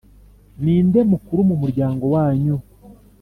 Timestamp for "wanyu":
2.15-2.55